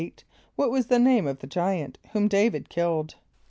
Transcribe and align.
= 0.29 0.55
What 0.55 0.71
was 0.71 0.87
the 0.87 0.97
name 0.97 1.27
of 1.27 1.37
the 1.41 1.45
giant 1.45 1.99
whom 2.13 2.27
D[=a]´vid 2.27 2.69
killed? 2.69 3.17